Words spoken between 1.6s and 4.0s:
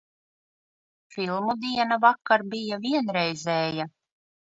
diena vakar bija vienreizēja.